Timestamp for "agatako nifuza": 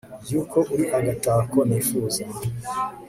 0.97-2.23